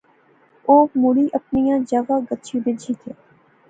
[0.67, 3.15] او مڑی اپنیاں جاغا گچھی بہجی گیا